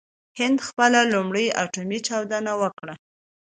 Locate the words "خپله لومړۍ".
0.67-1.47